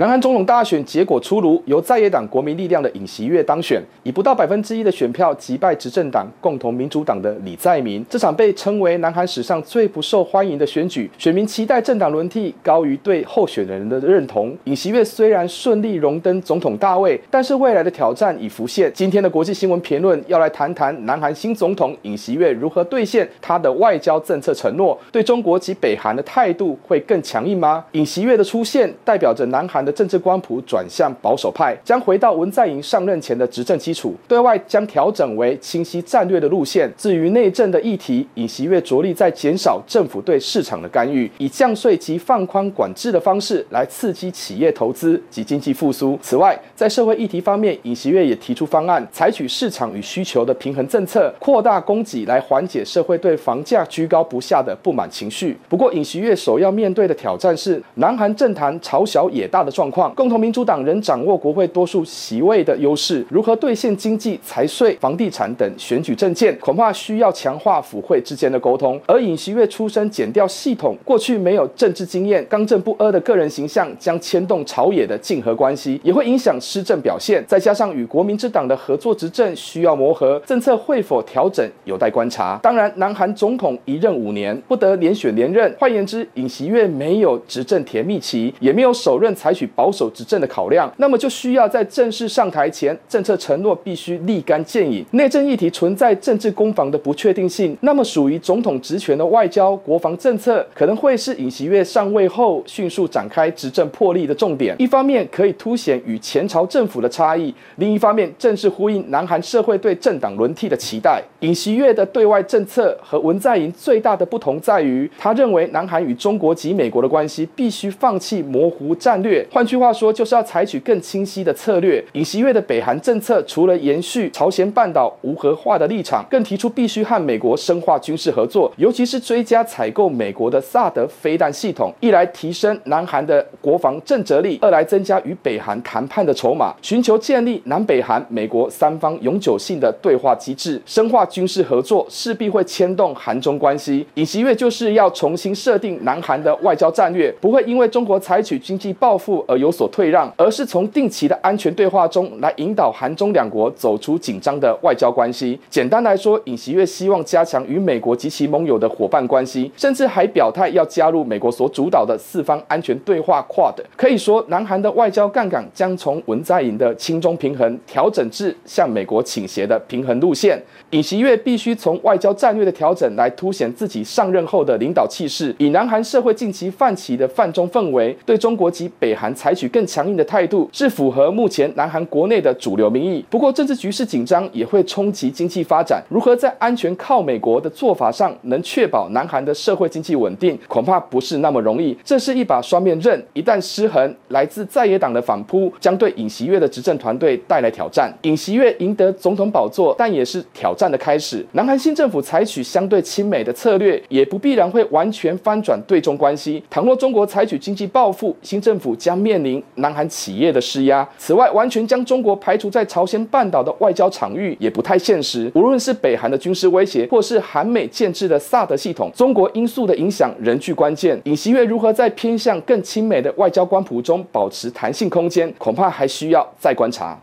[0.00, 8.02] 南韩总统大选结果出炉，由在野党国民力量的尹锡悦当选，以不到百分之一的选票击败执政党共同民主党的李在明。
[8.08, 14.56] 这场被称为南韩史上最不受欢迎的选举，选民期待政党轮替高于对候选人的认同。
[14.64, 18.90] 尹锡悦虽然顺利荣登总统大位，但是未来的挑战已浮现。
[18.94, 27.84] 今天的国际新闻评论要来谈谈南韩新总统尹锡悦如何兑现他的外交政策承诺，对中国及北韩的态度会更强硬吗？
[27.92, 36.90] 尹锡悦的出现代表着南韩的政治光谱转向保守派，将回到文在寅上任前的执政基础，对外将调整为清晰战略的路线。
[36.96, 46.18] 至于内政的议题，尹锡悦着力在减少政府对市场的干预，以降税及放宽管制的方式来刺激企业投资及经济复苏。
[46.22, 55.56] 此外，在社会议题方面，尹锡悦也提出方案，采取市场与需求的平衡政策，扩大供给来缓解社会对房价居高不下的不满情绪。
[55.68, 60.14] 不过，尹锡悦首要面对的挑战是南韩政坛朝小野大的状况。
[60.14, 69.00] 共同民主党仍掌握国会多数席位的优势，如何兑现经济、财税、房地产等选举政见，恐怕需要强化府会之间的沟通。
[69.06, 77.44] 而尹锡悦出身减调系统，过去没有政治经验，刚正不阿的个人形象将牵动朝野的竞合关系，也会影响施政表现。
[77.46, 82.58] 再加上与国民之党的合作执政需要磨合，政策会否调整有待观察。
[82.62, 85.74] 当然，南韩总统一任五年，不得连选连任。
[85.78, 90.10] 换言之，尹锡悦没有执政甜蜜期，也没有首任采取保守。
[90.10, 95.04] 执政的考量，那么就需要在正式上台前，政策承诺必须立竿见影。
[95.12, 104.74] 内政议题存在政治攻防的不确定性，那么属于总统职权的外交、国防政策，可能会是尹锡悦上位后迅速展开执政魄力的重点。
[104.78, 111.22] 一方面可以凸显与前朝政府的差异，另一方面正是呼应南韩社会对政党轮替的期待。
[111.40, 119.46] 尹锡悦的对外政策和文在寅最大的不同在于，他认为南韩与中国及美国的关系必须放弃模糊战略。
[119.52, 119.90] 换句话。
[119.92, 122.02] 说，就是要采取更清晰的策略。
[122.12, 140.80] 尹锡悦的北韩政策，除了延续朝鲜半岛无核化的立场，更提出必须和美国深化军事合作，尤其是追加采购美国的萨德飞弹系统，一来提升南韩的国防震慑力，二来增加与北韩谈判的筹码，寻求建立南北韩、美国三方永久性的对话机制。
[140.86, 144.06] 深化军事合作势必会牵动韩中关系。
[144.14, 149.90] 尹锡悦就是要重新设定南韩的外交战略，不会因为中国采取经济报复而有所。
[149.90, 155.58] 退让，而是从定期的安全对话中来引导韩中两国走出紧张的外交关系。
[155.68, 163.74] 简单来说，尹锡悦希望加强与美国及其盟友的伙伴关系，甚至还表态要加入美国所主导的四方安全对话 QUAD。
[163.96, 170.62] 可以说，南韩的外交杠杆将从文在寅的亲中平衡调整至向美国倾斜的平衡路线。
[170.90, 175.52] 尹锡悦必须从外交战略的调整来凸显自己上任后的领导气势。
[175.58, 183.24] 以南韩社会近期泛起的泛中氛围，对中国及北韩采取更强硬的态度是符合目前南韩国内的主流民意。
[183.30, 186.02] 不过，政治局势紧张也会冲击经济发展。
[186.08, 191.96] 如何在安全靠美国的做法上能确保南韩的社会经济稳定，恐怕不是那么容易。
[192.04, 198.12] 这是一把双面刃，一旦失衡，来自在野党的反扑将对尹锡悦的执政团队带来挑战。
[198.22, 201.44] 尹锡悦赢得总统宝座，但也是挑战的开始。
[201.52, 206.62] 南韩新政府采取相对亲美的策略，也不必然会完全翻转对中关系。
[206.70, 209.62] 倘若中国采取经济报复，新政府将面临。
[209.76, 211.06] 南韩企业的施压。
[211.18, 215.50] 此外，完全将中国排除在朝鲜半岛的外交场域也不太现实。
[215.54, 221.20] 无论是北韩的军事威胁，或是韩美建制的萨德系统，中国因素的影响仍具关键。
[221.24, 227.20] 尹锡悦如何在偏向更亲美的外交官谱中保持弹性空间，恐怕还需要再观察。